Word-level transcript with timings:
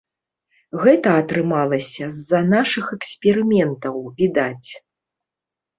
Гэта 0.83 1.09
атрымалася 1.23 2.09
з-за 2.15 2.39
нашых 2.55 2.85
эксперыментаў, 2.99 3.95
відаць. 4.25 4.71